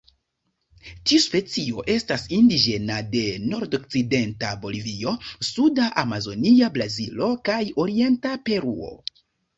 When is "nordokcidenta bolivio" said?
3.53-5.13